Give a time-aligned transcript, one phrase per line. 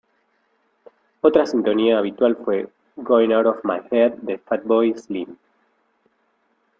[1.21, 5.37] Otra sintonía habitual fue "Going out of my head" de Fatboy Slim.